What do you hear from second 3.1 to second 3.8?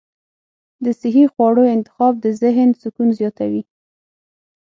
زیاتوي.